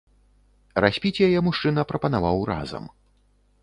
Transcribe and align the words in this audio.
Распіць 0.85 1.23
яе 1.27 1.39
мужчына 1.51 1.87
прапанаваў 1.93 2.37
разам. 2.55 2.95